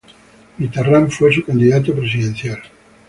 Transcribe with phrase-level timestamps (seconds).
[0.57, 2.59] Mitterrand fue su candidato presidencial.